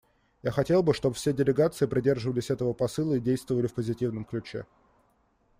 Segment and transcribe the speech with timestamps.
[0.41, 4.65] Я хотел бы, чтобы все делегации придерживались этого посыла и действовали в позитивном ключе.